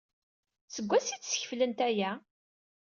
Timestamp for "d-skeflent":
1.21-1.79